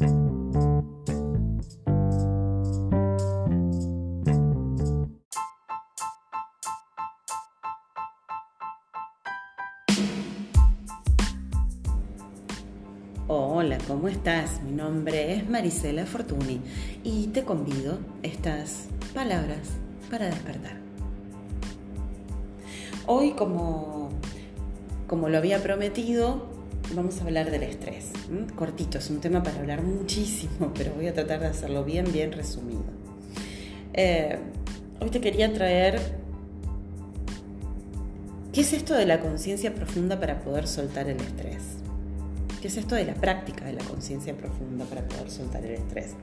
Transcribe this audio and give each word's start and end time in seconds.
Hola, 0.00 0.16
¿cómo 13.86 14.08
estás? 14.08 14.62
Mi 14.62 14.72
nombre 14.72 15.34
es 15.34 15.46
Marisela 15.50 16.06
Fortuny 16.06 16.62
y 17.04 17.26
te 17.26 17.44
convido 17.44 17.98
estas 18.22 18.88
palabras 19.12 19.58
para 20.10 20.26
despertar. 20.26 20.78
Hoy, 23.06 23.32
como, 23.32 24.08
como 25.06 25.28
lo 25.28 25.36
había 25.36 25.62
prometido, 25.62 26.49
vamos 26.94 27.20
a 27.20 27.24
hablar 27.24 27.50
del 27.50 27.62
estrés. 27.62 28.10
Cortito, 28.56 28.98
es 28.98 29.10
un 29.10 29.20
tema 29.20 29.42
para 29.42 29.58
hablar 29.58 29.82
muchísimo, 29.82 30.72
pero 30.76 30.92
voy 30.94 31.06
a 31.06 31.14
tratar 31.14 31.40
de 31.40 31.46
hacerlo 31.46 31.84
bien, 31.84 32.12
bien 32.12 32.32
resumido. 32.32 32.84
Eh, 33.92 34.38
hoy 35.00 35.10
te 35.10 35.20
quería 35.20 35.52
traer 35.52 36.20
¿Qué 38.52 38.62
es 38.62 38.72
esto 38.72 38.94
de 38.94 39.06
la 39.06 39.20
conciencia 39.20 39.72
profunda 39.72 40.18
para 40.18 40.40
poder 40.40 40.66
soltar 40.66 41.08
el 41.08 41.20
estrés? 41.20 41.62
¿Qué 42.60 42.66
es 42.66 42.76
esto 42.76 42.96
de 42.96 43.04
la 43.04 43.14
práctica 43.14 43.64
de 43.64 43.74
la 43.74 43.84
conciencia 43.84 44.36
profunda 44.36 44.84
para 44.86 45.06
poder 45.06 45.30
soltar 45.30 45.64
el 45.64 45.74
estrés? 45.74 46.14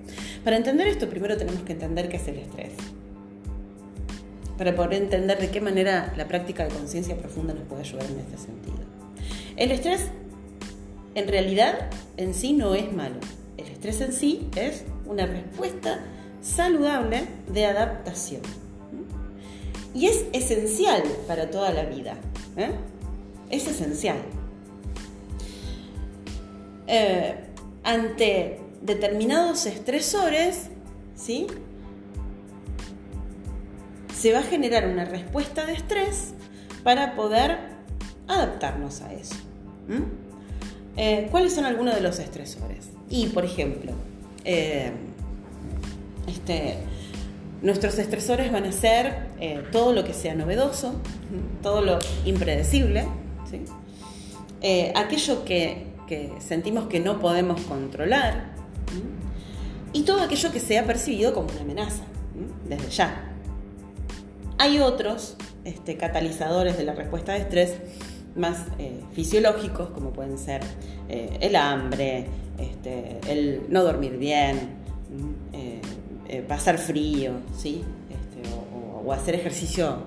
Para 0.43 0.57
entender 0.57 0.87
esto, 0.87 1.09
primero 1.09 1.37
tenemos 1.37 1.61
que 1.61 1.71
entender 1.71 2.09
qué 2.09 2.17
es 2.17 2.27
el 2.27 2.39
estrés. 2.39 2.73
Para 4.57 4.75
poder 4.75 5.03
entender 5.03 5.39
de 5.39 5.49
qué 5.49 5.61
manera 5.61 6.13
la 6.17 6.27
práctica 6.27 6.65
de 6.65 6.69
conciencia 6.71 7.17
profunda 7.17 7.53
nos 7.53 7.63
puede 7.63 7.83
ayudar 7.83 8.05
en 8.11 8.19
este 8.19 8.37
sentido. 8.37 8.79
El 9.55 9.71
estrés, 9.71 10.11
en 11.17 11.27
realidad, 11.27 11.89
en 12.17 12.35
sí 12.35 12.53
no 12.53 12.75
es 12.75 12.93
malo. 12.93 13.15
El 13.57 13.65
estrés 13.65 14.01
en 14.01 14.13
sí 14.13 14.49
es 14.55 14.83
una 15.07 15.25
respuesta 15.25 15.99
saludable 16.41 17.27
de 17.51 17.65
adaptación. 17.65 18.43
Y 19.95 20.05
es 20.05 20.25
esencial 20.31 21.01
para 21.27 21.49
toda 21.49 21.71
la 21.71 21.85
vida. 21.85 22.13
¿eh? 22.55 22.69
Es 23.49 23.67
esencial. 23.67 24.17
Eh, 26.85 27.33
ante 27.83 28.59
determinados 28.83 29.65
estresores, 29.65 30.67
¿sí? 31.15 31.47
se 34.15 34.33
va 34.33 34.39
a 34.39 34.43
generar 34.43 34.87
una 34.87 35.05
respuesta 35.05 35.65
de 35.65 35.73
estrés 35.73 36.35
para 36.83 37.15
poder 37.15 37.57
adaptarnos 38.27 39.01
a 39.01 39.13
eso. 39.13 39.35
Eh, 40.97 41.27
¿Cuáles 41.31 41.53
son 41.53 41.65
algunos 41.65 41.95
de 41.95 42.01
los 42.01 42.19
estresores? 42.19 42.89
Y, 43.09 43.27
por 43.27 43.45
ejemplo, 43.45 43.93
eh, 44.43 44.91
este, 46.27 46.77
nuestros 47.61 47.97
estresores 47.99 48.51
van 48.51 48.65
a 48.65 48.71
ser 48.71 49.27
todo 49.71 49.93
lo 49.93 50.03
que 50.03 50.13
sea 50.13 50.35
novedoso, 50.35 50.95
todo 51.61 51.81
lo 51.81 51.99
impredecible, 52.25 53.07
aquello 54.95 55.45
que 55.45 55.87
que 56.07 56.31
sentimos 56.39 56.87
que 56.87 56.99
no 56.99 57.19
podemos 57.19 57.61
controlar 57.61 58.55
y 59.93 60.03
todo 60.03 60.21
aquello 60.21 60.51
que 60.51 60.59
sea 60.59 60.85
percibido 60.85 61.33
como 61.33 61.49
una 61.49 61.61
amenaza, 61.61 62.03
desde 62.67 62.89
ya. 62.89 63.31
Hay 64.57 64.79
otros 64.79 65.35
este, 65.65 65.97
catalizadores 65.97 66.77
de 66.77 66.83
la 66.83 66.93
respuesta 66.93 67.33
de 67.33 67.39
estrés 67.39 67.73
más 68.37 68.65
eh, 68.79 69.01
fisiológicos, 69.13 69.89
como 69.89 70.11
pueden 70.11 70.37
ser 70.37 70.61
eh, 71.09 71.37
el 71.41 71.55
hambre, 71.55 72.27
este, 72.57 73.19
el 73.29 73.63
no 73.69 73.83
dormir 73.83 74.17
bien, 74.17 74.77
eh, 75.53 76.41
pasar 76.47 76.77
frío, 76.77 77.33
¿sí? 77.57 77.83
o 79.05 79.13
hacer 79.13 79.35
ejercicio 79.35 79.99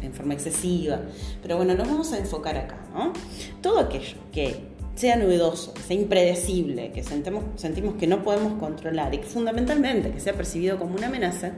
en 0.00 0.14
forma 0.14 0.32
excesiva. 0.32 1.00
Pero 1.42 1.58
bueno, 1.58 1.74
nos 1.74 1.86
vamos 1.86 2.12
a 2.14 2.18
enfocar 2.18 2.56
acá, 2.56 2.78
¿no? 2.94 3.12
Todo 3.60 3.80
aquello 3.80 4.16
que 4.32 4.76
sea 4.94 5.16
novedoso, 5.16 5.74
sea 5.86 5.94
impredecible, 5.94 6.90
que 6.90 7.04
sentimos, 7.04 7.44
sentimos 7.56 7.96
que 7.96 8.06
no 8.06 8.22
podemos 8.22 8.54
controlar 8.54 9.12
y 9.14 9.18
que 9.18 9.26
fundamentalmente 9.26 10.10
que 10.10 10.20
sea 10.20 10.32
percibido 10.32 10.78
como 10.78 10.94
una 10.94 11.08
amenaza, 11.08 11.52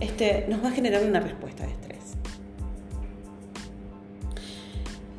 este, 0.00 0.46
nos 0.48 0.64
va 0.64 0.68
a 0.68 0.72
generar 0.72 1.04
una 1.04 1.20
respuesta 1.20 1.64
de 1.66 1.72
estrés. 1.72 1.91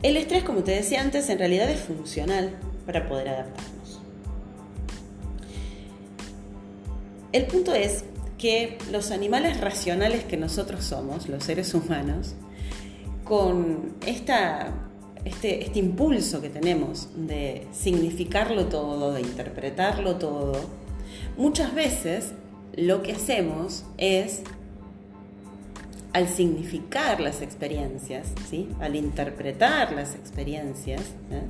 El 0.03 0.17
estrés, 0.17 0.43
como 0.43 0.63
te 0.63 0.71
decía 0.71 1.01
antes, 1.01 1.29
en 1.29 1.39
realidad 1.39 1.69
es 1.69 1.79
funcional 1.79 2.51
para 2.85 3.07
poder 3.07 3.29
adaptarnos. 3.29 4.01
El 7.31 7.45
punto 7.45 7.73
es 7.73 8.03
que 8.37 8.77
los 8.91 9.11
animales 9.11 9.61
racionales 9.61 10.25
que 10.25 10.35
nosotros 10.35 10.83
somos, 10.83 11.29
los 11.29 11.45
seres 11.45 11.73
humanos, 11.73 12.35
con 13.23 13.93
este, 14.05 14.35
este, 15.23 15.79
impulso 15.79 16.41
que 16.41 16.49
tenemos 16.49 17.07
de 17.15 17.65
significarlo 17.71 18.65
todo, 18.65 19.13
de 19.13 19.21
interpretarlo 19.21 20.17
todo, 20.17 20.69
muchas 21.37 21.73
veces 21.73 22.33
lo 22.75 23.01
que 23.01 23.13
hacemos 23.13 23.85
es, 23.97 24.41
al 26.13 26.27
significar 26.27 27.19
las 27.19 27.41
experiencias, 27.41 28.27
¿sí? 28.49 28.69
al 28.79 28.95
interpretar 28.95 29.91
las 29.93 30.13
experiencias, 30.13 31.01
¿eh? 31.31 31.41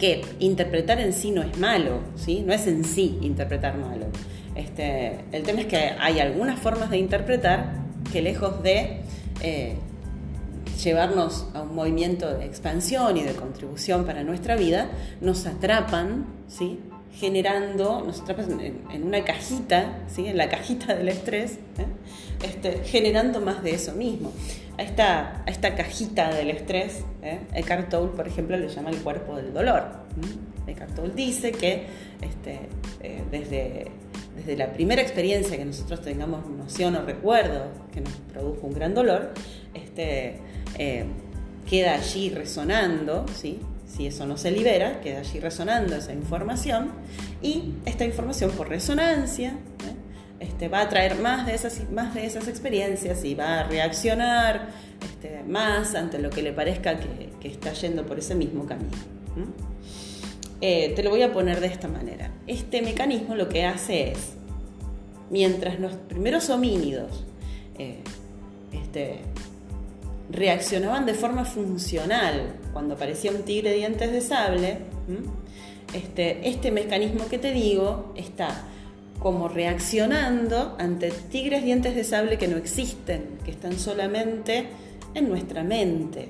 que 0.00 0.24
interpretar 0.38 0.98
en 0.98 1.12
sí 1.12 1.30
no 1.30 1.42
es 1.42 1.58
malo, 1.58 2.00
¿sí? 2.16 2.42
no 2.44 2.54
es 2.54 2.66
en 2.66 2.84
sí 2.84 3.18
interpretar 3.20 3.76
malo. 3.76 4.06
Este, 4.54 5.20
el 5.30 5.42
tema 5.42 5.60
es 5.60 5.66
que 5.66 5.92
hay 6.00 6.20
algunas 6.20 6.58
formas 6.58 6.90
de 6.90 6.98
interpretar 6.98 7.74
que 8.10 8.22
lejos 8.22 8.62
de 8.62 9.02
eh, 9.42 9.76
llevarnos 10.82 11.46
a 11.54 11.62
un 11.62 11.74
movimiento 11.74 12.32
de 12.34 12.46
expansión 12.46 13.16
y 13.18 13.22
de 13.22 13.34
contribución 13.34 14.06
para 14.06 14.24
nuestra 14.24 14.56
vida, 14.56 14.90
nos 15.20 15.46
atrapan, 15.46 16.26
¿sí? 16.48 16.80
Generando, 17.18 18.02
nos 18.04 18.20
atrapan 18.20 18.60
en, 18.60 19.02
una 19.02 19.24
cajita, 19.24 20.04
¿sí? 20.06 20.26
en 20.26 20.36
la 20.36 20.48
cajita 20.48 20.94
del 20.94 21.08
estrés, 21.08 21.58
¿eh? 21.78 22.46
este, 22.46 22.84
generando 22.84 23.40
más 23.40 23.62
de 23.62 23.72
eso 23.72 23.92
mismo. 23.92 24.32
A 24.78 24.82
esta, 24.82 25.42
esta 25.46 25.74
cajita 25.74 26.32
del 26.32 26.50
estrés, 26.50 27.02
¿eh? 27.22 27.40
Eckhart 27.52 27.88
Tolle, 27.88 28.12
por 28.14 28.28
ejemplo, 28.28 28.56
le 28.56 28.68
llama 28.68 28.90
el 28.90 28.98
cuerpo 28.98 29.34
del 29.34 29.52
dolor. 29.52 29.82
Eckhart 30.68 30.94
Tolle 30.94 31.12
dice 31.14 31.50
que 31.50 31.86
este, 32.22 32.60
eh, 33.02 33.22
desde, 33.28 33.90
desde 34.36 34.56
la 34.56 34.72
primera 34.72 35.02
experiencia 35.02 35.56
que 35.56 35.64
nosotros 35.64 36.00
tengamos 36.02 36.46
noción 36.46 36.94
o 36.94 37.02
recuerdo 37.02 37.70
que 37.92 38.00
nos 38.00 38.12
produjo 38.32 38.68
un 38.68 38.74
gran 38.74 38.94
dolor, 38.94 39.32
este, 39.74 40.36
eh, 40.78 41.06
queda 41.68 41.94
allí 41.94 42.30
resonando, 42.30 43.26
¿sí? 43.34 43.58
Si 43.88 44.06
eso 44.06 44.26
no 44.26 44.36
se 44.36 44.50
libera, 44.50 45.00
queda 45.00 45.20
allí 45.20 45.40
resonando 45.40 45.96
esa 45.96 46.12
información 46.12 46.90
y 47.42 47.72
esta 47.86 48.04
información 48.04 48.50
por 48.50 48.68
resonancia 48.68 49.50
¿eh? 49.50 50.40
este, 50.40 50.68
va 50.68 50.82
a 50.82 50.88
traer 50.88 51.16
más 51.16 51.46
de, 51.46 51.54
esas, 51.54 51.90
más 51.90 52.14
de 52.14 52.26
esas 52.26 52.48
experiencias 52.48 53.24
y 53.24 53.34
va 53.34 53.60
a 53.60 53.64
reaccionar 53.64 54.68
este, 55.02 55.42
más 55.44 55.94
ante 55.94 56.18
lo 56.18 56.30
que 56.30 56.42
le 56.42 56.52
parezca 56.52 56.98
que, 56.98 57.28
está 57.48 57.72
yendo 57.72 58.04
por 58.04 58.18
ese 58.18 58.34
mismo 58.34 58.66
camino. 58.66 58.90
Eh, 60.60 60.92
te 60.94 61.02
lo 61.02 61.08
voy 61.10 61.22
a 61.22 61.32
poner 61.32 61.60
de 61.60 61.68
esta 61.68 61.88
manera. 61.88 62.30
Este 62.46 62.82
mecanismo 62.82 63.36
lo 63.36 63.48
que 63.48 63.64
hace 63.64 64.10
es, 64.10 64.34
mientras 65.30 65.80
los 65.80 65.94
primeros 65.94 66.50
homínidos 66.50 67.24
este, 68.72 69.20
reaccionaban 70.30 71.06
de 71.06 71.14
forma 71.14 71.44
funcional 71.44 72.56
cuando 72.72 72.94
aparecía 72.94 73.30
un 73.30 73.42
tigre 73.42 73.72
dientes 73.72 74.12
de 74.12 74.20
sable, 74.20 74.78
este, 75.94 76.48
este 76.48 76.70
mecanismo 76.70 77.26
que 77.28 77.38
te 77.38 77.52
digo 77.52 78.12
está 78.16 78.64
como 79.18 79.48
reaccionando 79.48 80.76
ante 80.78 81.10
tigres 81.10 81.64
dientes 81.64 81.94
de 81.94 82.04
sable 82.04 82.38
que 82.38 82.46
no 82.46 82.56
existen, 82.56 83.38
que 83.44 83.50
están 83.50 83.78
solamente 83.78 84.66
en 85.14 85.28
nuestra 85.28 85.64
mente, 85.64 86.28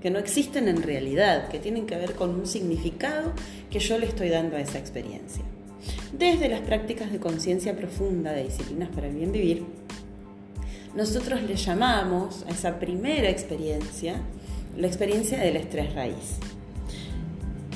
que 0.00 0.10
no 0.10 0.18
existen 0.18 0.68
en 0.68 0.82
realidad, 0.82 1.48
que 1.48 1.58
tienen 1.58 1.86
que 1.86 1.96
ver 1.96 2.14
con 2.14 2.30
un 2.30 2.46
significado 2.46 3.32
que 3.70 3.80
yo 3.80 3.98
le 3.98 4.06
estoy 4.06 4.28
dando 4.28 4.56
a 4.56 4.60
esa 4.60 4.78
experiencia. 4.78 5.42
Desde 6.12 6.48
las 6.48 6.60
prácticas 6.60 7.10
de 7.10 7.18
conciencia 7.18 7.76
profunda 7.76 8.32
de 8.32 8.44
disciplinas 8.44 8.88
para 8.90 9.08
el 9.08 9.16
bien 9.16 9.32
vivir, 9.32 9.64
nosotros 10.94 11.42
le 11.42 11.56
llamamos 11.56 12.44
a 12.48 12.50
esa 12.50 12.78
primera 12.78 13.28
experiencia 13.28 14.20
la 14.76 14.86
experiencia 14.86 15.38
del 15.38 15.56
estrés 15.56 15.94
raíz. 15.94 16.38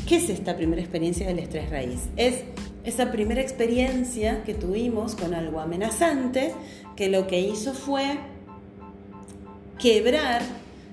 ¿Qué 0.07 0.17
es 0.17 0.31
esta 0.31 0.57
primera 0.57 0.81
experiencia 0.81 1.27
del 1.27 1.39
estrés 1.39 1.69
raíz? 1.71 2.09
Es 2.17 2.45
esa 2.85 3.11
primera 3.11 3.41
experiencia 3.41 4.45
que 4.45 4.55
tuvimos 4.55 5.15
con 5.15 5.35
algo 5.35 5.61
amenazante 5.61 6.55
que 6.95 7.09
lo 7.09 7.27
que 7.27 7.41
hizo 7.41 7.75
fue 7.75 8.19
quebrar 9.79 10.43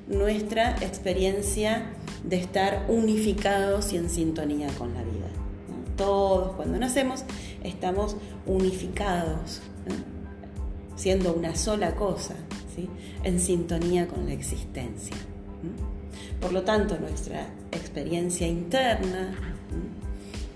nuestra 0.08 0.72
experiencia 0.82 1.86
de 2.24 2.38
estar 2.38 2.86
unificados 2.90 3.94
y 3.94 3.98
en 3.98 4.10
sintonía 4.10 4.68
con 4.78 4.94
la 4.94 5.04
vida. 5.04 5.28
todos 5.96 6.56
cuando 6.56 6.80
nacemos 6.80 7.24
estamos 7.64 8.18
unificados, 8.48 9.62
siendo 10.96 11.34
una 11.34 11.56
sola 11.56 11.96
cosa, 11.96 12.36
¿sí? 12.76 12.90
en 13.24 13.40
sintonía 13.40 14.08
con 14.08 14.26
la 14.26 14.34
existencia. 14.34 15.16
Por 16.40 16.52
lo 16.52 16.64
tanto, 16.64 16.98
nuestra 17.00 17.48
experiencia 17.72 18.48
interna 18.48 19.34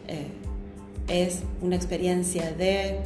eh, 0.07 0.27
es 1.07 1.43
una 1.61 1.75
experiencia 1.75 2.51
de 2.51 2.99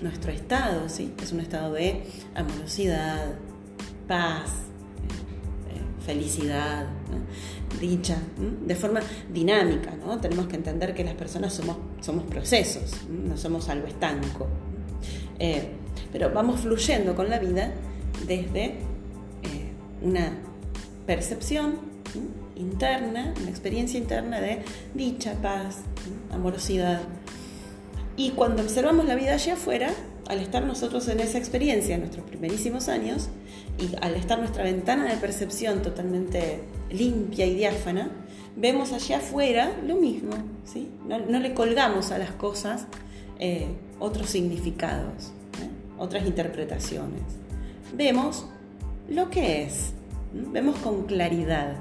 nuestro 0.00 0.30
estado, 0.30 0.88
¿sí? 0.88 1.12
es 1.22 1.32
un 1.32 1.40
estado 1.40 1.72
de 1.74 2.02
amorosidad, 2.34 3.34
paz, 4.06 4.50
eh, 5.68 6.04
felicidad, 6.04 6.86
dicha, 7.80 8.18
de 8.64 8.74
forma 8.74 9.00
dinámica. 9.32 9.94
¿no? 9.96 10.18
Tenemos 10.20 10.46
que 10.46 10.56
entender 10.56 10.94
que 10.94 11.04
las 11.04 11.14
personas 11.14 11.52
somos, 11.54 11.76
somos 12.00 12.24
procesos, 12.24 12.92
no 13.08 13.36
somos 13.36 13.68
algo 13.68 13.86
estanco. 13.86 14.46
Eh, 15.38 15.72
pero 16.16 16.30
vamos 16.30 16.60
fluyendo 16.60 17.14
con 17.14 17.28
la 17.28 17.38
vida 17.38 17.72
desde 18.26 18.64
eh, 18.64 18.76
una 20.00 20.32
percepción 21.04 21.74
interna, 22.54 23.34
una 23.38 23.50
experiencia 23.50 24.00
interna 24.00 24.40
de 24.40 24.60
dicha, 24.94 25.34
paz, 25.42 25.80
amorosidad. 26.32 27.02
Y 28.16 28.30
cuando 28.30 28.62
observamos 28.62 29.04
la 29.04 29.14
vida 29.14 29.34
allá 29.34 29.52
afuera, 29.52 29.90
al 30.26 30.40
estar 30.40 30.64
nosotros 30.64 31.06
en 31.08 31.20
esa 31.20 31.36
experiencia, 31.36 31.96
en 31.96 32.00
nuestros 32.00 32.24
primerísimos 32.24 32.88
años, 32.88 33.28
y 33.78 33.94
al 34.00 34.14
estar 34.14 34.38
nuestra 34.38 34.64
ventana 34.64 35.04
de 35.12 35.18
percepción 35.18 35.82
totalmente 35.82 36.62
limpia 36.88 37.44
y 37.44 37.56
diáfana, 37.56 38.08
vemos 38.56 38.94
allá 38.94 39.18
afuera 39.18 39.70
lo 39.86 39.96
mismo, 39.96 40.32
¿sí? 40.64 40.88
no, 41.06 41.18
le 41.18 41.52
colgamos 41.52 42.10
a 42.10 42.16
las 42.16 42.30
cosas 42.30 42.86
eh, 43.38 43.66
otros 44.00 44.30
significados. 44.30 45.34
Otras 45.98 46.26
interpretaciones. 46.26 47.22
Vemos 47.94 48.46
lo 49.08 49.30
que 49.30 49.62
es, 49.62 49.92
vemos 50.32 50.76
con 50.78 51.04
claridad, 51.04 51.76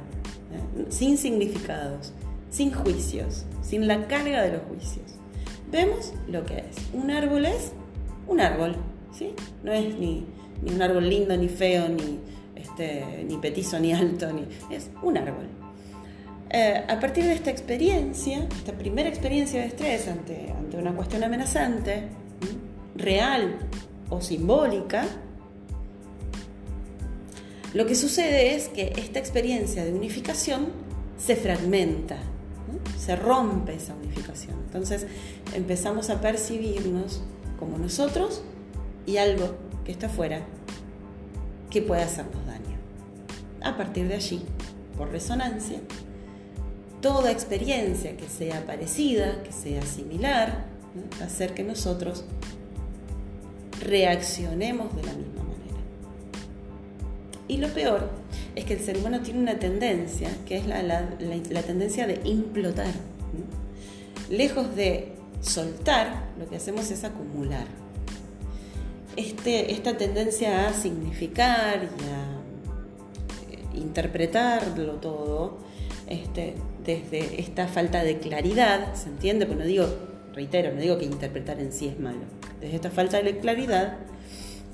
sin 0.89 1.17
significados, 1.17 2.13
sin 2.49 2.71
juicios, 2.71 3.45
sin 3.61 3.87
la 3.87 4.07
carga 4.07 4.43
de 4.43 4.53
los 4.53 4.61
juicios. 4.63 5.15
Vemos 5.71 6.13
lo 6.27 6.45
que 6.45 6.59
es. 6.59 6.77
Un 6.93 7.11
árbol 7.11 7.45
es 7.45 7.71
un 8.27 8.39
árbol, 8.39 8.75
¿sí? 9.11 9.33
No 9.63 9.71
es 9.71 9.97
ni, 9.97 10.25
un 10.65 10.81
árbol 10.81 11.09
lindo, 11.09 11.35
ni 11.35 11.49
feo, 11.49 11.89
ni, 11.89 12.19
este, 12.55 13.25
ni 13.27 13.37
petizo, 13.37 13.79
ni 13.79 13.93
alto, 13.93 14.31
ni, 14.31 14.45
es 14.73 14.89
un 15.01 15.17
árbol. 15.17 15.47
Eh, 16.49 16.83
a 16.87 16.99
partir 16.99 17.25
de 17.25 17.33
esta 17.33 17.49
experiencia, 17.49 18.47
esta 18.55 18.71
primera 18.73 19.09
experiencia 19.09 19.61
de 19.61 19.67
estrés 19.67 20.07
ante, 20.07 20.51
ante 20.51 20.77
una 20.77 20.93
cuestión 20.93 21.23
amenazante, 21.23 22.03
real 22.95 23.57
o 24.09 24.21
simbólica, 24.21 25.05
lo 27.73 27.85
que 27.85 27.95
sucede 27.95 28.55
es 28.55 28.69
que 28.69 28.93
esta 28.97 29.19
experiencia 29.19 29.83
de 29.83 29.93
unificación 29.93 30.67
se 31.17 31.35
fragmenta, 31.35 32.17
se 32.97 33.15
rompe 33.15 33.75
esa 33.75 33.93
unificación. 33.95 34.55
Entonces 34.65 35.07
empezamos 35.53 36.09
a 36.09 36.21
percibirnos 36.21 37.21
como 37.59 37.77
nosotros 37.77 38.43
y 39.05 39.17
algo 39.17 39.55
que 39.83 39.91
está 39.91 40.07
afuera 40.07 40.41
que 41.69 41.81
puede 41.81 42.01
hacernos 42.01 42.45
daño. 42.45 42.77
A 43.61 43.75
partir 43.75 44.07
de 44.07 44.15
allí, 44.15 44.41
por 44.97 45.09
resonancia, 45.09 45.79
toda 47.01 47.31
experiencia 47.31 48.15
que 48.15 48.29
sea 48.29 48.65
parecida, 48.65 49.43
que 49.43 49.51
sea 49.51 49.81
similar, 49.81 50.65
a 51.21 51.25
hacer 51.25 51.53
que 51.53 51.63
nosotros 51.63 52.23
reaccionemos 53.81 54.95
de 54.95 55.03
la 55.03 55.13
misma 55.13 55.43
manera. 55.43 55.55
Y 57.47 57.57
lo 57.57 57.67
peor 57.69 58.09
es 58.55 58.65
que 58.65 58.73
el 58.73 58.79
ser 58.79 58.97
humano 58.97 59.21
tiene 59.21 59.39
una 59.39 59.59
tendencia, 59.59 60.29
que 60.45 60.57
es 60.57 60.65
la, 60.65 61.61
tendencia 61.63 62.07
de 62.07 62.21
implotar. 62.23 62.93
Lejos 64.29 64.75
de 64.75 65.13
soltar, 65.41 66.29
lo 66.39 66.49
que 66.49 66.55
hacemos 66.55 66.89
es 66.89 67.03
acumular. 67.03 67.67
Este, 69.15 69.71
esta 69.71 69.97
tendencia 69.97 70.67
a 70.67 70.73
significar 70.73 71.83
y 71.83 72.03
a 72.03 73.53
eh, 73.53 73.77
interpretarlo 73.77 74.93
todo, 74.95 75.59
este, 76.07 76.55
desde 76.83 77.39
esta 77.39 77.67
falta 77.67 78.03
de 78.03 78.19
claridad, 78.19 78.93
¿se 78.95 79.09
entiende? 79.09 79.45
No 79.45 79.63
digo, 79.63 79.87
reitero, 80.35 80.73
no 80.73 80.81
digo 80.81 80.97
que 80.97 81.05
interpretar 81.05 81.59
en 81.59 81.71
sí 81.71 81.87
es 81.87 81.99
malo. 81.99 82.19
Desde 82.59 82.75
esta 82.75 82.91
falta 82.91 83.21
de 83.21 83.37
claridad, 83.37 83.97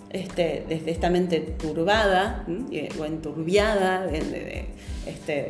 este, 0.09 0.65
desde 0.67 0.91
esta 0.91 1.09
mente 1.09 1.39
turbada 1.39 2.45
o 2.99 3.05
enturbiada 3.05 4.09
este, 5.05 5.49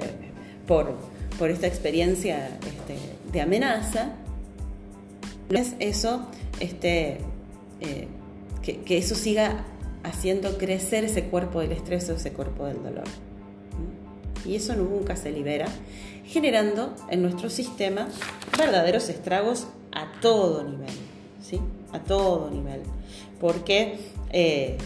por, 0.68 0.98
por, 1.40 1.50
esta 1.50 1.66
experiencia 1.66 2.60
este, 2.68 2.96
de 3.32 3.42
amenaza, 3.42 4.12
es 5.50 5.76
eso, 5.80 6.28
eh, 6.60 7.18
que, 8.62 8.98
eso 8.98 9.16
siga 9.16 9.66
haciendo 10.04 10.58
crecer 10.58 11.04
ese 11.06 11.26
cuerpo 11.26 11.62
del 11.62 11.72
estrés 11.72 12.10
o 12.10 12.14
ese 12.14 12.32
cuerpo 12.32 12.66
del 12.66 12.84
dolor. 12.84 13.06
Y 14.46 14.56
eso 14.56 14.76
nunca 14.76 15.16
se 15.16 15.32
libera, 15.32 15.68
generando 16.26 16.96
en 17.10 17.22
nuestro 17.22 17.50
sistema 17.50 18.08
verdaderos 18.58 19.10
estragos 19.10 19.68
a 19.92 20.12
todo 20.22 20.64
nivel, 20.64 20.90
¿sí? 21.42 21.60
A 21.92 22.00
todo 22.00 22.50
nivel. 22.50 22.82
Porque 23.40 23.98
eh, 24.32 24.78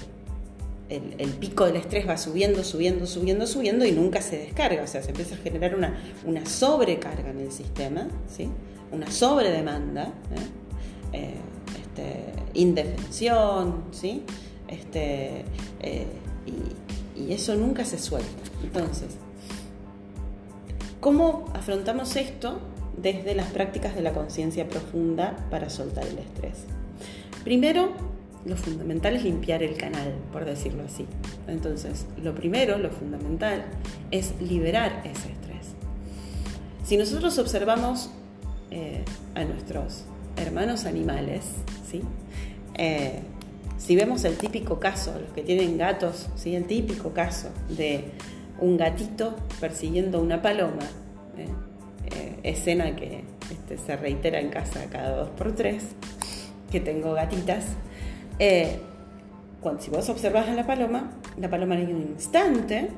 el, 0.90 1.30
pico 1.32 1.66
del 1.66 1.76
estrés 1.78 2.08
va 2.08 2.18
subiendo, 2.18 2.64
subiendo, 2.64 3.06
subiendo, 3.06 3.48
subiendo 3.48 3.86
y 3.86 3.92
nunca 3.92 4.22
se 4.22 4.38
descarga. 4.38 4.84
O 4.84 4.88
sea, 4.88 5.02
se 5.02 5.10
empieza 5.10 5.36
a 5.36 5.38
generar 5.40 5.76
una, 5.76 6.00
una 6.26 6.46
sobrecarga 6.46 7.32
en 7.32 7.40
el 7.40 7.52
sistema, 7.52 8.08
¿sí? 8.28 8.50
una 8.92 9.12
sobredemanda. 9.12 10.04
¿eh? 10.04 10.66
Eh, 11.14 11.36
este, 11.80 12.34
indefensión, 12.54 13.86
¿sí? 13.92 14.24
Este, 14.68 15.46
eh, 15.82 16.08
y, 17.16 17.32
eso 17.32 17.56
nunca 17.56 17.86
se 17.86 17.98
suelta. 17.98 18.28
Entonces, 18.62 19.16
¿cómo 21.00 21.46
afrontamos 21.54 22.16
esto 22.18 22.60
desde 22.98 23.36
las 23.36 23.48
prácticas 23.48 23.96
de 23.96 24.02
la 24.02 24.14
conciencia 24.14 24.68
profunda 24.68 25.36
para 25.50 25.70
soltar 25.70 26.06
el 26.06 26.18
estrés? 26.18 26.66
Primero, 27.44 27.92
lo 28.46 28.56
fundamental 28.56 29.16
es 29.16 29.24
limpiar 29.24 29.64
el 29.64 29.76
canal, 29.76 30.14
por 30.32 30.46
decirlo 30.46 30.84
así. 30.84 31.06
Entonces, 31.48 32.06
lo 32.22 32.36
primero, 32.36 32.78
lo 32.78 32.90
fundamental, 32.92 33.66
es 34.12 34.40
liberar 34.40 35.02
ese 35.04 35.32
estrés. 35.32 35.74
Si 36.84 36.98
nosotros 36.98 37.38
observamos 37.40 38.12
eh, 38.72 39.04
a 39.34 39.44
nuestros 39.44 40.06
hermanos 40.38 40.86
animales, 40.86 41.44
¿sí? 41.90 42.02
Eh, 42.76 43.20
si 43.78 43.96
vemos 43.96 44.24
el 44.24 44.38
típico 44.38 44.80
caso, 44.80 45.20
los 45.20 45.32
que 45.34 45.42
tienen 45.42 45.78
gatos, 45.78 46.28
¿sí? 46.36 46.56
el 46.56 46.66
típico 46.66 47.14
caso 47.14 47.50
de 47.70 48.06
un 48.60 48.78
gatito 48.78 49.36
persiguiendo 49.60 50.22
una 50.22 50.42
paloma, 50.42 50.84
¿eh? 51.38 51.48
Eh, 52.46 52.50
escena 52.50 52.96
que 52.96 53.24
este, 53.52 53.78
se 53.78 53.96
reitera 53.96 54.40
en 54.40 54.50
casa 54.50 54.86
cada 54.92 55.16
dos 55.16 55.30
por 55.30 55.54
tres, 55.54 55.84
que 56.72 56.80
tengo 56.80 57.14
gatitas. 57.14 57.66
cuando, 59.62 59.82
si 59.82 59.90
vos 59.90 60.08
observas 60.10 60.48
a 60.48 60.54
la 60.54 60.66
paloma, 60.66 61.12
la 61.38 61.50
paloma 61.50 61.76
hay 61.76 61.86
un 61.86 62.02
instante 62.02 62.90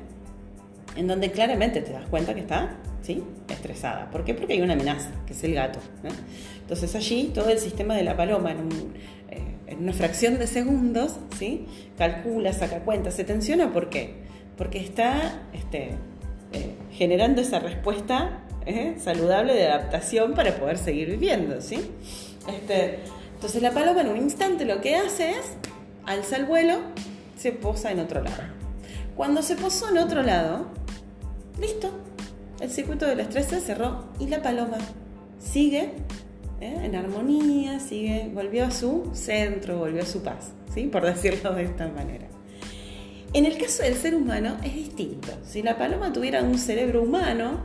en 0.96 1.06
donde 1.06 1.30
claramente 1.30 1.80
te 1.80 1.92
das 1.92 2.06
cuenta 2.08 2.34
que 2.34 2.40
está 2.40 2.76
¿sí? 3.02 3.22
estresada. 3.48 4.10
¿Por 4.10 4.24
qué? 4.24 4.34
Porque 4.34 4.54
hay 4.54 4.62
una 4.62 4.74
amenaza, 4.74 5.10
que 5.26 5.32
es 5.32 5.44
el 5.44 5.54
gato. 5.54 5.78
Entonces 6.60 6.94
allí 6.94 7.30
todo 7.34 7.48
el 7.48 7.58
sistema 7.58 7.94
de 7.94 8.02
la 8.02 8.16
paloma 8.16 8.52
en, 8.52 8.68
eh, 9.30 9.76
una 9.78 9.92
fracción 9.92 10.38
de 10.38 10.46
segundos 10.46 11.16
¿sí? 11.38 11.66
calcula, 11.96 12.52
saca 12.52 12.80
cuenta, 12.80 13.10
se 13.10 13.24
tensiona. 13.24 13.72
¿Por 13.72 13.90
qué? 13.90 14.14
Porque 14.56 14.78
está 14.78 15.42
este, 15.52 15.90
eh, 16.52 16.74
generando 16.92 17.40
esa 17.40 17.60
respuesta 17.60 18.42
¿eh? 18.68 18.96
saludable 18.98 19.54
de 19.54 19.66
adaptación 19.66 20.34
para 20.34 20.56
poder 20.56 20.78
seguir 20.78 21.10
viviendo. 21.10 21.60
¿sí? 21.60 21.80
Este, 22.48 23.00
entonces 23.34 23.62
la 23.62 23.72
paloma 23.72 24.02
en 24.02 24.08
un 24.08 24.16
instante 24.16 24.64
lo 24.64 24.80
que 24.80 24.96
hace 24.96 25.30
es, 25.30 25.54
alza 26.04 26.36
el 26.36 26.44
vuelo, 26.44 26.78
se 27.36 27.52
posa 27.52 27.90
en 27.90 28.00
otro 28.00 28.22
lado. 28.22 28.42
Cuando 29.16 29.42
se 29.42 29.56
posó 29.56 29.90
en 29.90 29.98
otro 29.98 30.22
lado, 30.22 30.66
listo, 31.60 31.90
el 32.60 32.70
circuito 32.70 33.06
del 33.06 33.20
estrés 33.20 33.46
se 33.46 33.60
cerró 33.60 34.04
y 34.18 34.28
la 34.28 34.42
paloma 34.42 34.78
sigue 35.38 35.92
¿eh? 36.60 36.76
en 36.82 36.94
armonía, 36.94 37.80
sigue, 37.80 38.30
volvió 38.32 38.66
a 38.66 38.70
su 38.70 39.10
centro, 39.12 39.78
volvió 39.78 40.02
a 40.02 40.06
su 40.06 40.22
paz, 40.22 40.52
¿sí? 40.74 40.84
por 40.84 41.04
decirlo 41.04 41.54
de 41.54 41.64
esta 41.64 41.88
manera. 41.88 42.26
En 43.34 43.44
el 43.44 43.58
caso 43.58 43.82
del 43.82 43.94
ser 43.94 44.14
humano 44.14 44.56
es 44.64 44.74
distinto. 44.74 45.28
Si 45.44 45.62
la 45.62 45.76
paloma 45.76 46.12
tuviera 46.12 46.42
un 46.42 46.58
cerebro 46.58 47.02
humano, 47.02 47.60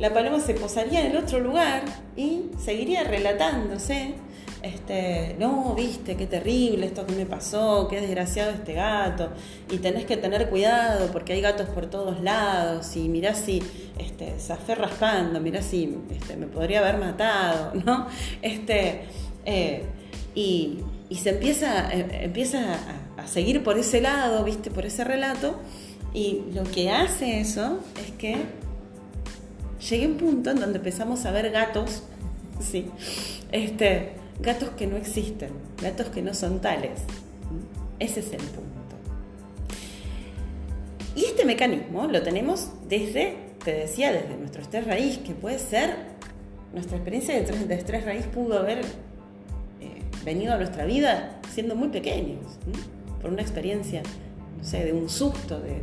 la 0.00 0.12
paloma 0.14 0.40
se 0.40 0.54
posaría 0.54 1.04
en 1.04 1.12
el 1.12 1.16
otro 1.18 1.38
lugar 1.40 1.84
y 2.16 2.46
seguiría 2.58 3.04
relatándose. 3.04 4.14
Este, 4.62 5.36
no, 5.38 5.74
viste, 5.74 6.16
qué 6.16 6.26
terrible 6.26 6.86
esto 6.86 7.06
que 7.06 7.14
me 7.14 7.24
pasó, 7.24 7.86
qué 7.88 8.00
desgraciado 8.00 8.50
este 8.50 8.74
gato, 8.74 9.30
y 9.70 9.78
tenés 9.78 10.04
que 10.04 10.18
tener 10.18 10.50
cuidado 10.50 11.10
porque 11.12 11.32
hay 11.32 11.40
gatos 11.40 11.66
por 11.70 11.86
todos 11.86 12.20
lados, 12.22 12.94
y 12.94 13.08
mirá 13.08 13.34
si 13.34 13.62
este, 13.98 14.38
se 14.38 14.56
fue 14.56 14.74
raspando, 14.74 15.40
mirá 15.40 15.62
si 15.62 15.96
este, 16.10 16.36
me 16.36 16.46
podría 16.46 16.80
haber 16.80 16.98
matado, 16.98 17.72
¿no? 17.86 18.06
Este, 18.42 19.04
eh, 19.46 19.86
y, 20.34 20.80
se 21.14 21.30
empieza, 21.30 21.90
eh, 21.90 22.24
empieza 22.24 22.74
a, 23.16 23.22
a 23.22 23.26
seguir 23.26 23.62
por 23.62 23.78
ese 23.78 24.02
lado, 24.02 24.44
viste, 24.44 24.70
por 24.70 24.84
ese 24.84 25.04
relato, 25.04 25.58
y 26.12 26.42
lo 26.52 26.64
que 26.64 26.90
hace 26.90 27.40
eso 27.40 27.80
es 27.96 28.10
que 28.12 28.36
llegue 29.88 30.06
un 30.06 30.16
punto 30.16 30.50
en 30.50 30.60
donde 30.60 30.78
empezamos 30.78 31.24
a 31.26 31.32
ver 31.32 31.50
gatos, 31.50 32.02
sí, 32.60 32.86
este, 33.52 34.12
gatos 34.40 34.70
que 34.70 34.86
no 34.86 34.96
existen, 34.96 35.50
gatos 35.80 36.08
que 36.08 36.22
no 36.22 36.34
son 36.34 36.60
tales. 36.60 37.00
Ese 37.98 38.20
es 38.20 38.32
el 38.32 38.38
punto. 38.38 38.70
Y 41.14 41.24
este 41.24 41.44
mecanismo 41.44 42.06
lo 42.06 42.22
tenemos 42.22 42.70
desde, 42.88 43.36
te 43.64 43.72
decía, 43.72 44.12
desde 44.12 44.36
nuestro 44.36 44.62
estrés 44.62 44.86
raíz, 44.86 45.18
que 45.18 45.32
puede 45.32 45.58
ser, 45.58 45.94
nuestra 46.72 46.96
experiencia 46.96 47.34
de 47.34 47.74
estrés, 47.74 48.04
raíz 48.04 48.26
pudo 48.26 48.58
haber 48.58 48.78
eh, 48.78 50.02
venido 50.24 50.54
a 50.54 50.56
nuestra 50.56 50.84
vida 50.84 51.40
siendo 51.52 51.74
muy 51.74 51.88
pequeños, 51.88 52.58
por 53.20 53.32
una 53.32 53.42
experiencia 53.42 54.02
no 54.56 54.64
sé, 54.64 54.84
de 54.84 54.92
un 54.92 55.08
susto, 55.08 55.60
de, 55.60 55.82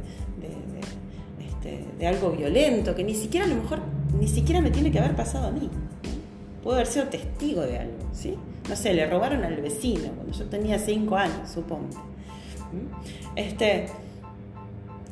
este, 1.67 2.07
algo 2.07 2.31
violento, 2.31 2.95
que 2.95 3.03
ni 3.03 3.13
siquiera 3.13 3.45
a 3.45 3.50
lo 3.50 3.55
mejor, 3.55 3.79
ni 4.19 4.27
siquiera 4.27 4.62
me 4.62 4.71
tiene 4.71 4.91
que 4.91 5.00
haber 5.00 5.15
pasado 5.15 5.47
a 5.47 5.51
mí. 5.51 5.69
Puedo 6.63 6.75
haber 6.77 6.88
sido 6.88 7.07
testigo 7.07 7.62
de 7.62 7.79
algo, 7.79 7.97
¿sí? 8.13 8.36
No 8.69 8.75
sé, 8.75 8.93
le 8.93 9.07
robaron 9.07 9.43
al 9.43 9.55
vecino 9.62 10.12
cuando 10.15 10.38
yo 10.38 10.45
tenía 10.45 10.79
cinco 10.79 11.15
años, 11.15 11.50
supongo. 11.53 11.88
Este, 13.36 13.88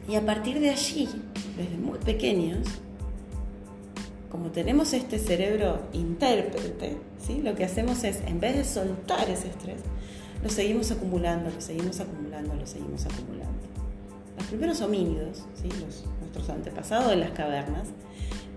y 0.08 0.16
a 0.16 0.26
partir 0.26 0.60
de 0.60 0.70
allí, 0.70 1.10
desde 1.58 1.78
muy 1.78 1.98
pequeños, 2.00 2.68
como 4.30 4.52
tenemos 4.52 4.94
este 4.94 5.18
cerebro 5.18 5.80
intérprete, 5.94 6.98
¿sí? 7.26 7.42
lo 7.42 7.56
que 7.56 7.64
hacemos 7.64 8.04
es, 8.04 8.20
en 8.28 8.40
vez 8.40 8.58
de 8.58 8.66
soltar 8.66 9.30
ese 9.30 9.48
estrés, 9.48 9.80
lo 10.44 10.50
seguimos 10.50 10.92
acumulando, 10.92 11.50
lo 11.50 11.62
seguimos 11.62 12.00
acumulando, 12.02 12.54
lo 12.54 12.68
seguimos 12.68 13.06
acumulando. 13.06 13.85
Los 14.38 14.48
primeros 14.48 14.82
homínidos, 14.82 15.46
¿sí? 15.56 15.70
nuestros 16.20 16.50
antepasados 16.50 17.14
en 17.14 17.22
las 17.22 17.32
cavernas, 17.32 17.90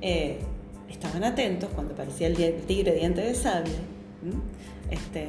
eh, 0.00 0.40
estaban 0.88 1.25
atentos 1.25 1.70
cuando 1.75 1.94
aparecía 1.94 2.28
el 2.28 2.62
tigre 2.62 2.94
diente 2.94 3.20
de 3.20 3.35
sable, 3.35 3.70
este, 4.90 5.28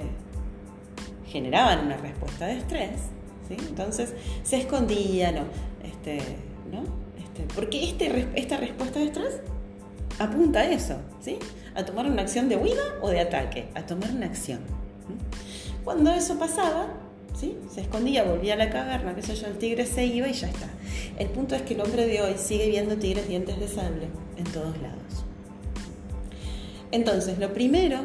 generaban 1.27 1.86
una 1.86 1.98
respuesta 1.98 2.48
de 2.48 2.58
estrés, 2.58 3.01
entonces 3.50 4.13
se 4.44 4.58
escondían, 4.58 5.36
¿no? 5.36 5.41
Este, 5.84 6.20
¿no? 6.72 6.84
Este, 7.18 7.53
porque 7.56 7.84
este, 7.84 8.27
esta 8.36 8.58
respuesta 8.58 9.00
de 9.00 9.06
estrés 9.06 9.41
apunta 10.20 10.60
a 10.60 10.70
eso, 10.70 10.98
a 11.75 11.86
tomar 11.86 12.06
una 12.06 12.22
acción 12.22 12.50
de 12.50 12.58
huida 12.58 12.84
o 13.01 13.10
de 13.10 13.22
ataque, 13.22 13.70
a 13.75 13.86
tomar 13.86 14.12
una 14.12 14.25
acción. 14.25 14.60
Cuando 15.84 16.12
eso 16.12 16.38
pasaba, 16.38 16.88
se 17.39 17.81
escondía, 17.81 18.24
volvía 18.24 18.55
a 18.55 18.58
la 18.58 18.69
caverna, 18.69 19.15
qué 19.15 19.22
sé 19.22 19.36
yo, 19.36 19.48
el 19.48 19.58
tigre 19.58 19.86
se 19.86 20.05
iba 20.05 20.27
y 20.27 20.34
ya 20.34 20.48
está. 20.48 20.67
El 21.17 21.27
punto 21.27 21.55
es 21.55 21.62
que 21.62 21.74
el 21.74 21.81
hombre 21.81 22.05
de 22.05 22.22
hoy 22.22 22.36
sigue 22.38 22.67
viendo 22.69 22.98
tigres 22.98 23.27
dientes 23.27 23.60
de 23.60 23.67
sable 23.67 24.08
en 24.38 24.43
todos 24.46 24.77
lados. 24.81 25.25
Entonces, 26.91 27.39
lo 27.39 27.53
primero, 27.53 28.00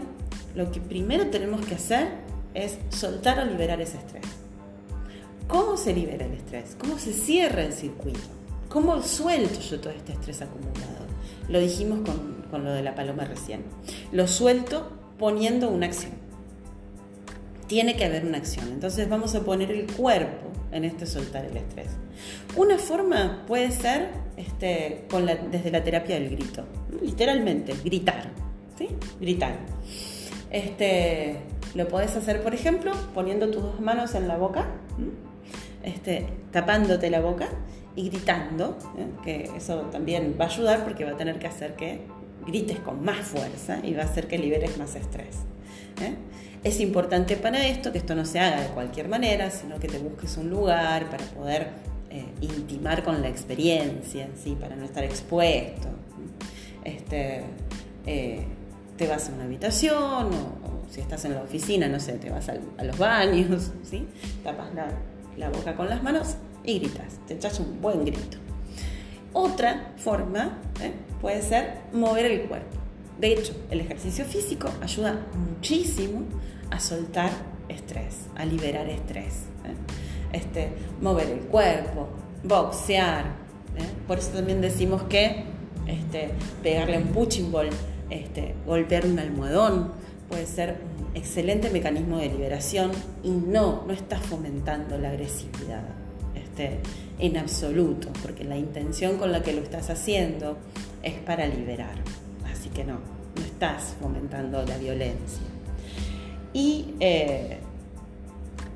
lo 0.54 0.70
que 0.70 0.80
primero 0.80 1.28
tenemos 1.30 1.64
que 1.66 1.74
hacer 1.74 2.08
es 2.54 2.78
soltar 2.90 3.40
o 3.40 3.44
liberar 3.44 3.80
ese 3.80 3.98
estrés. 3.98 4.24
¿Cómo 5.48 5.76
se 5.76 5.92
libera 5.92 6.26
el 6.26 6.32
estrés? 6.32 6.76
¿Cómo 6.78 6.98
se 6.98 7.12
cierra 7.12 7.64
el 7.64 7.72
circuito? 7.72 8.20
¿Cómo 8.68 9.02
suelto 9.02 9.60
yo 9.60 9.80
todo 9.80 9.92
este 9.92 10.12
estrés 10.12 10.42
acumulado? 10.42 11.06
Lo 11.48 11.60
dijimos 11.60 12.00
con, 12.00 12.46
con 12.50 12.64
lo 12.64 12.72
de 12.72 12.82
la 12.82 12.94
paloma 12.94 13.24
recién. 13.24 13.62
Lo 14.12 14.26
suelto 14.26 14.90
poniendo 15.18 15.70
una 15.70 15.86
acción 15.86 16.23
tiene 17.66 17.96
que 17.96 18.04
haber 18.04 18.24
una 18.24 18.38
acción. 18.38 18.68
Entonces 18.68 19.08
vamos 19.08 19.34
a 19.34 19.40
poner 19.40 19.70
el 19.70 19.86
cuerpo 19.90 20.50
en 20.72 20.84
este 20.84 21.06
soltar 21.06 21.44
el 21.44 21.56
estrés. 21.56 21.88
Una 22.56 22.78
forma 22.78 23.44
puede 23.46 23.70
ser 23.70 24.10
este, 24.36 25.06
desde 25.50 25.70
la 25.70 25.84
terapia 25.84 26.16
del 26.16 26.30
grito, 26.30 26.64
literalmente, 27.00 27.74
gritar, 27.84 28.30
¿sí? 28.76 28.88
Gritar. 29.20 29.56
Este, 30.50 31.36
lo 31.74 31.88
puedes 31.88 32.14
hacer, 32.16 32.42
por 32.42 32.54
ejemplo, 32.54 32.92
poniendo 33.14 33.50
tus 33.50 33.62
dos 33.62 33.80
manos 33.80 34.14
en 34.14 34.28
la 34.28 34.36
boca, 34.36 34.66
este, 35.82 36.26
tapándote 36.52 37.10
la 37.10 37.20
boca 37.20 37.48
y 37.96 38.08
gritando, 38.08 38.78
¿eh? 38.98 39.06
que 39.22 39.50
eso 39.56 39.82
también 39.92 40.36
va 40.40 40.46
a 40.46 40.48
ayudar 40.48 40.84
porque 40.84 41.04
va 41.04 41.12
a 41.12 41.16
tener 41.16 41.38
que 41.38 41.46
hacer 41.46 41.74
que 41.74 42.00
grites 42.46 42.78
con 42.80 43.04
más 43.04 43.18
fuerza 43.18 43.78
y 43.82 43.94
va 43.94 44.02
a 44.02 44.06
hacer 44.06 44.26
que 44.26 44.38
liberes 44.38 44.76
más 44.78 44.94
estrés. 44.96 45.36
¿eh? 46.00 46.14
Es 46.64 46.80
importante 46.80 47.36
para 47.36 47.66
esto 47.66 47.92
que 47.92 47.98
esto 47.98 48.14
no 48.14 48.24
se 48.24 48.40
haga 48.40 48.62
de 48.62 48.68
cualquier 48.68 49.06
manera, 49.06 49.50
sino 49.50 49.78
que 49.78 49.86
te 49.86 49.98
busques 49.98 50.38
un 50.38 50.48
lugar 50.48 51.10
para 51.10 51.22
poder 51.26 51.68
eh, 52.08 52.24
intimar 52.40 53.04
con 53.04 53.20
la 53.20 53.28
experiencia, 53.28 54.28
¿sí? 54.42 54.56
para 54.58 54.74
no 54.74 54.86
estar 54.86 55.04
expuesto. 55.04 55.88
Este, 56.82 57.42
eh, 58.06 58.46
te 58.96 59.06
vas 59.06 59.28
a 59.28 59.32
una 59.32 59.44
habitación 59.44 59.92
o, 60.32 60.90
si 60.90 61.02
estás 61.02 61.26
en 61.26 61.34
la 61.34 61.42
oficina, 61.42 61.86
no 61.86 62.00
sé, 62.00 62.12
te 62.14 62.30
vas 62.30 62.48
a, 62.48 62.54
los 62.82 62.96
baños, 62.96 63.72
¿sí? 63.82 64.06
tapas 64.42 64.68
la, 65.36 65.50
boca 65.50 65.76
con 65.76 65.90
las 65.90 66.02
manos 66.02 66.36
y 66.64 66.78
gritas, 66.78 67.18
te 67.28 67.34
echas 67.34 67.60
un 67.60 67.82
buen 67.82 68.06
grito. 68.06 68.38
Otra 69.34 69.92
forma 69.98 70.58
¿eh? 70.80 70.92
puede 71.20 71.42
ser 71.42 71.80
mover 71.92 72.24
el 72.24 72.42
cuerpo. 72.42 72.83
De 73.18 73.32
hecho, 73.32 73.54
el 73.70 73.80
ejercicio 73.80 74.24
físico 74.24 74.68
ayuda 74.80 75.26
muchísimo 75.34 76.22
a 76.70 76.80
soltar 76.80 77.30
estrés, 77.68 78.26
a 78.36 78.44
liberar 78.44 78.88
estrés. 78.88 79.44
¿eh? 79.64 79.74
Este, 80.32 80.68
mover 81.00 81.28
el 81.28 81.40
cuerpo, 81.40 82.08
boxear. 82.42 83.24
¿eh? 83.76 83.84
Por 84.06 84.18
eso 84.18 84.30
también 84.30 84.60
decimos 84.60 85.02
que 85.04 85.44
este, 85.86 86.30
pegarle 86.62 86.98
un 86.98 87.08
punching 87.08 87.52
ball, 87.52 87.70
este, 88.10 88.54
golpear 88.66 89.06
un 89.06 89.18
almohadón, 89.18 89.92
puede 90.28 90.46
ser 90.46 90.80
un 90.98 91.16
excelente 91.16 91.70
mecanismo 91.70 92.18
de 92.18 92.28
liberación 92.28 92.90
y 93.22 93.30
no, 93.30 93.84
no 93.86 93.92
está 93.92 94.18
fomentando 94.18 94.98
la 94.98 95.10
agresividad. 95.10 95.84
Este, 96.34 96.80
en 97.18 97.36
absoluto, 97.36 98.08
porque 98.22 98.44
la 98.44 98.56
intención 98.56 99.18
con 99.18 99.30
la 99.30 99.42
que 99.42 99.52
lo 99.52 99.62
estás 99.62 99.90
haciendo 99.90 100.56
es 101.02 101.14
para 101.14 101.46
liberar. 101.46 101.96
Que 102.74 102.84
no, 102.84 102.94
no 102.94 103.42
estás 103.42 103.94
fomentando 104.00 104.64
la 104.64 104.76
violencia. 104.78 105.46
Y 106.52 106.94
eh, 107.00 107.58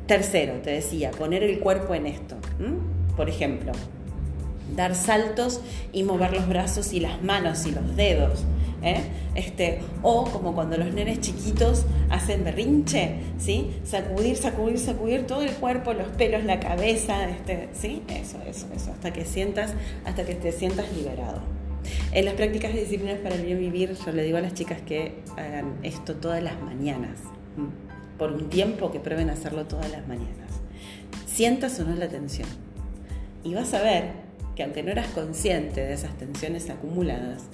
tercero, 0.06 0.54
te 0.62 0.70
decía, 0.70 1.10
poner 1.12 1.42
el 1.42 1.60
cuerpo 1.60 1.94
en 1.94 2.06
esto. 2.06 2.36
Por 3.16 3.28
ejemplo, 3.28 3.72
dar 4.74 4.94
saltos 4.94 5.60
y 5.92 6.02
mover 6.02 6.32
los 6.32 6.48
brazos 6.48 6.92
y 6.92 7.00
las 7.00 7.22
manos 7.22 7.66
y 7.66 7.72
los 7.72 7.96
dedos. 7.96 8.44
¿eh? 8.82 9.02
Este, 9.34 9.80
o 10.02 10.24
como 10.24 10.54
cuando 10.54 10.76
los 10.76 10.92
nenes 10.92 11.20
chiquitos 11.20 11.84
hacen 12.10 12.44
berrinche, 12.44 13.16
¿sí? 13.38 13.70
sacudir, 13.84 14.36
sacudir, 14.36 14.78
sacudir 14.78 15.26
todo 15.26 15.42
el 15.42 15.52
cuerpo, 15.52 15.92
los 15.92 16.08
pelos, 16.08 16.44
la 16.44 16.60
cabeza, 16.60 17.28
este, 17.28 17.68
¿sí? 17.72 18.02
eso, 18.08 18.38
eso, 18.48 18.66
eso, 18.74 18.92
hasta 18.92 19.12
que 19.12 19.24
sientas, 19.24 19.74
hasta 20.04 20.24
que 20.24 20.34
te 20.34 20.52
sientas 20.52 20.86
liberado. 20.96 21.57
En 22.12 22.24
las 22.24 22.34
prácticas 22.34 22.72
de 22.72 22.80
disciplinas 22.80 23.18
para 23.18 23.34
el 23.34 23.44
bien 23.44 23.58
vivir, 23.58 23.94
yo 24.04 24.12
le 24.12 24.22
digo 24.22 24.38
a 24.38 24.40
las 24.40 24.54
chicas 24.54 24.80
que 24.82 25.22
hagan 25.36 25.78
esto 25.82 26.16
todas 26.16 26.42
las 26.42 26.60
mañanas 26.60 27.18
por 28.18 28.32
un 28.32 28.50
tiempo 28.50 28.90
que 28.90 29.00
prueben 29.00 29.30
hacerlo 29.30 29.66
todas 29.66 29.90
las 29.90 30.06
mañanas. 30.08 30.50
Sientas 31.26 31.78
o 31.80 31.84
no 31.84 31.94
la 31.94 32.08
tensión. 32.08 32.48
Y 33.44 33.54
vas 33.54 33.72
a 33.74 33.82
ver 33.82 34.10
que 34.56 34.64
aunque 34.64 34.82
no 34.82 34.90
eras 34.90 35.06
consciente 35.08 35.80
de 35.80 35.92
esas 35.92 36.16
tensiones 36.18 36.68
acumuladas, 36.68 37.44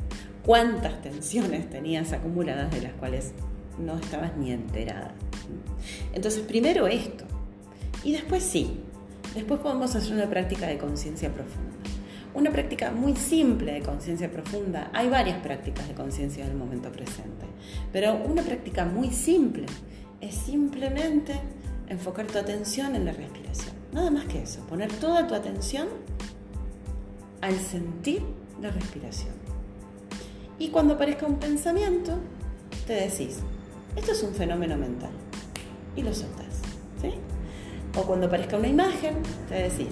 cuántas 0.45 1.03
tensiones 1.03 1.69
tenías 1.69 2.13
acumuladas 2.13 2.71
de 2.71 2.81
las 2.81 2.93
cuales 2.95 3.33
no 3.79 3.99
estabas 3.99 4.37
ni 4.37 4.53
enterada. 4.53 5.13
Entonces, 6.15 6.43
primero 6.43 6.87
esto. 6.87 7.25
Y 8.03 8.13
después 8.13 8.43
sí, 8.43 8.81
después 9.35 9.61
podemos 9.61 9.95
hacer 9.95 10.15
una 10.15 10.29
práctica 10.29 10.67
de 10.67 10.79
conciencia 10.79 11.31
profunda. 11.31 11.84
Una 12.35 12.51
práctica 12.51 12.91
muy 12.91 13.15
simple 13.15 13.75
de 13.75 13.83
conciencia 13.83 14.31
profunda. 14.31 14.91
Hay 14.93 15.09
varias 15.09 15.39
prácticas 15.41 15.87
de 15.87 15.95
conciencia 15.95 16.45
en 16.45 16.51
el 16.51 16.57
momento 16.57 16.91
presente, 16.91 17.47
pero 17.93 18.17
una 18.17 18.43
práctica 18.43 18.85
muy 18.85 19.11
simple 19.11 19.67
es 20.21 20.35
simplemente 20.35 21.41
enfocar 21.89 22.27
tu 22.27 22.39
atención 22.39 22.97
en 22.97 23.05
la 23.05 23.13
respiración. 23.13 23.75
Nada 23.93 24.11
más 24.11 24.25
que 24.25 24.43
eso, 24.43 24.61
poner 24.67 24.93
toda 24.95 25.27
tu 25.29 25.35
atención 25.35 25.87
al 27.41 27.55
sentir 27.55 28.23
la 28.61 28.71
respiración. 28.71 29.33
Y 30.59 30.71
cuando 30.71 30.95
aparezca 30.95 31.27
un 31.27 31.39
pensamiento, 31.39 32.19
te 32.87 32.95
decís, 32.95 33.41
esto 33.95 34.13
es 34.13 34.23
un 34.23 34.35
fenómeno 34.35 34.77
mental. 34.77 35.11
Y 35.95 36.03
lo 36.03 36.13
soltás. 36.13 36.63
¿sí? 37.01 37.13
O 37.97 38.03
cuando 38.03 38.27
aparezca 38.27 38.57
una 38.57 38.69
imagen, 38.69 39.15
te 39.49 39.55
decís, 39.55 39.89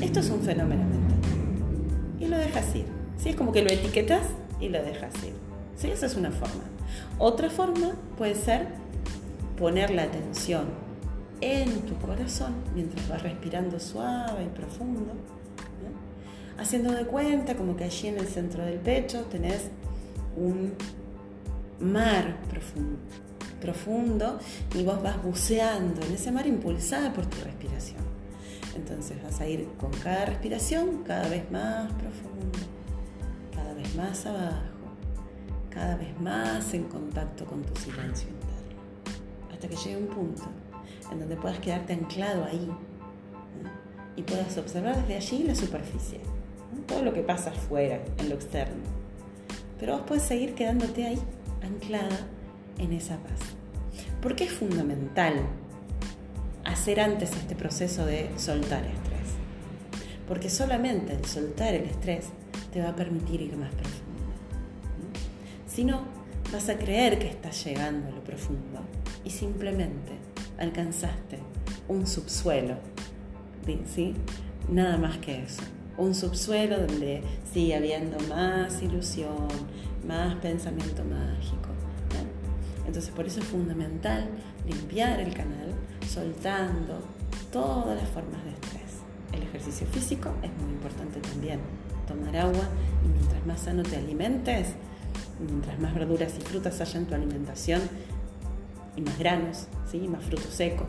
esto 0.00 0.20
es 0.20 0.28
un 0.28 0.42
fenómeno 0.42 0.84
mental. 0.84 1.01
Y 2.22 2.28
lo 2.28 2.38
dejas 2.38 2.74
ir. 2.76 2.86
¿sí? 3.18 3.30
Es 3.30 3.36
como 3.36 3.50
que 3.50 3.62
lo 3.62 3.70
etiquetas 3.70 4.22
y 4.60 4.68
lo 4.68 4.80
dejas 4.82 5.12
ir. 5.24 5.34
¿sí? 5.76 5.90
Esa 5.90 6.06
es 6.06 6.14
una 6.14 6.30
forma. 6.30 6.62
Otra 7.18 7.50
forma 7.50 7.96
puede 8.16 8.36
ser 8.36 8.68
poner 9.58 9.90
la 9.90 10.04
atención 10.04 10.66
en 11.40 11.80
tu 11.82 11.96
corazón 11.96 12.54
mientras 12.74 13.08
vas 13.08 13.22
respirando 13.22 13.80
suave 13.80 14.44
y 14.44 14.48
profundo, 14.48 15.12
haciendo 16.56 16.92
de 16.92 17.04
cuenta 17.04 17.56
como 17.56 17.76
que 17.76 17.84
allí 17.84 18.06
en 18.06 18.18
el 18.18 18.28
centro 18.28 18.64
del 18.64 18.78
pecho 18.78 19.22
tenés 19.22 19.70
un 20.36 20.74
mar 21.80 22.36
profundo, 22.48 22.98
profundo 23.60 24.38
y 24.74 24.84
vos 24.84 25.02
vas 25.02 25.20
buceando 25.22 26.00
en 26.06 26.14
ese 26.14 26.30
mar 26.30 26.46
impulsada 26.46 27.12
por 27.12 27.26
tu 27.26 27.42
respiración. 27.42 28.21
Entonces 28.74 29.22
vas 29.22 29.40
a 29.40 29.46
ir 29.46 29.68
con 29.78 29.90
cada 29.90 30.26
respiración 30.26 31.02
cada 31.04 31.28
vez 31.28 31.50
más 31.50 31.92
profundo, 31.92 32.58
cada 33.54 33.74
vez 33.74 33.94
más 33.94 34.26
abajo, 34.26 34.62
cada 35.70 35.96
vez 35.96 36.18
más 36.20 36.72
en 36.74 36.84
contacto 36.84 37.44
con 37.44 37.62
tu 37.62 37.74
silencio 37.80 38.28
interno, 38.28 39.52
hasta 39.52 39.68
que 39.68 39.76
llegue 39.76 39.96
un 39.96 40.06
punto 40.06 40.42
en 41.10 41.18
donde 41.20 41.36
puedas 41.36 41.58
quedarte 41.58 41.92
anclado 41.92 42.44
ahí 42.44 42.70
y 44.16 44.22
puedas 44.22 44.56
observar 44.58 44.96
desde 44.96 45.16
allí 45.16 45.42
la 45.44 45.54
superficie, 45.54 46.20
todo 46.86 47.02
lo 47.02 47.12
que 47.12 47.22
pasa 47.22 47.50
afuera, 47.50 48.00
en 48.18 48.28
lo 48.28 48.34
externo. 48.34 48.82
Pero 49.78 49.94
vos 49.94 50.02
puedes 50.06 50.24
seguir 50.24 50.54
quedándote 50.54 51.06
ahí, 51.06 51.18
anclada 51.62 52.18
en 52.78 52.92
esa 52.92 53.16
paz. 53.18 53.40
¿Por 54.20 54.36
qué 54.36 54.44
es 54.44 54.52
fundamental 54.52 55.34
hacer 56.72 57.00
antes 57.00 57.32
este 57.32 57.54
proceso 57.54 58.06
de 58.06 58.30
soltar 58.36 58.84
estrés? 58.84 59.12
Porque 60.26 60.50
solamente 60.50 61.12
el 61.12 61.24
soltar 61.24 61.74
el 61.74 61.84
estrés 61.84 62.26
te 62.72 62.80
va 62.80 62.90
a 62.90 62.96
permitir 62.96 63.42
ir 63.42 63.56
más 63.56 63.72
profundo. 63.72 64.02
Si 65.66 65.84
no, 65.84 66.02
vas 66.52 66.68
a 66.68 66.76
creer 66.76 67.18
que 67.18 67.28
estás 67.28 67.64
llegando 67.64 68.08
a 68.08 68.10
lo 68.10 68.22
profundo 68.24 68.80
y 69.24 69.30
simplemente 69.30 70.12
alcanzaste 70.58 71.38
un 71.88 72.06
subsuelo, 72.06 72.76
¿sí? 73.92 74.14
Nada 74.68 74.96
más 74.96 75.18
que 75.18 75.42
eso. 75.42 75.62
Un 75.98 76.14
subsuelo 76.14 76.78
donde 76.78 77.22
sigue 77.52 77.74
habiendo 77.74 78.18
más 78.28 78.82
ilusión, 78.82 79.48
más 80.06 80.36
pensamiento 80.36 81.04
mágico. 81.04 81.68
Entonces 82.86 83.10
por 83.12 83.26
eso 83.26 83.40
es 83.40 83.46
fundamental 83.46 84.28
limpiar 84.66 85.20
el 85.20 85.32
canal 85.32 85.71
soltando 86.06 87.00
todas 87.52 87.96
las 87.96 88.08
formas 88.10 88.44
de 88.44 88.50
estrés. 88.50 89.02
El 89.32 89.42
ejercicio 89.42 89.86
físico 89.86 90.30
es 90.42 90.50
muy 90.62 90.72
importante 90.72 91.20
también. 91.20 91.60
Tomar 92.06 92.36
agua 92.36 92.68
y 93.04 93.08
mientras 93.08 93.46
más 93.46 93.60
sano 93.60 93.82
te 93.82 93.96
alimentes, 93.96 94.68
mientras 95.38 95.78
más 95.78 95.94
verduras 95.94 96.34
y 96.38 96.40
frutas 96.42 96.80
haya 96.80 96.98
en 96.98 97.06
tu 97.06 97.14
alimentación 97.14 97.80
y 98.96 99.00
más 99.00 99.18
granos, 99.18 99.66
¿sí? 99.90 100.08
más 100.08 100.24
frutos 100.24 100.52
secos, 100.52 100.88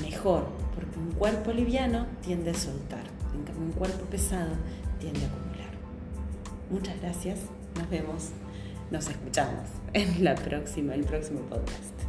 mejor, 0.00 0.46
porque 0.74 0.98
un 0.98 1.12
cuerpo 1.12 1.52
liviano 1.52 2.06
tiende 2.22 2.50
a 2.50 2.54
soltar, 2.54 3.04
en 3.34 3.42
cambio 3.44 3.64
un 3.64 3.72
cuerpo 3.72 4.04
pesado 4.06 4.52
tiende 5.00 5.24
a 5.24 5.28
acumular. 5.28 5.70
Muchas 6.70 7.00
gracias, 7.00 7.40
nos 7.76 7.88
vemos, 7.90 8.30
nos 8.90 9.08
escuchamos 9.08 9.68
en 9.92 10.22
la 10.24 10.34
próxima, 10.34 10.94
el 10.94 11.04
próximo 11.04 11.40
podcast. 11.40 12.07